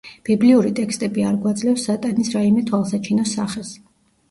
ბიბლიური 0.27 0.71
ტექსტები 0.79 1.25
არ 1.33 1.35
გვაძლევს 1.43 1.85
სატანის 1.91 2.33
რაიმე 2.39 2.65
თვალსაჩინო 2.73 3.29
სახეს. 3.37 3.79